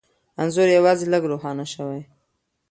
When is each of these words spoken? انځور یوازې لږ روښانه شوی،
انځور 0.41 0.67
یوازې 0.77 1.05
لږ 1.13 1.23
روښانه 1.31 1.65
شوی، 1.73 2.01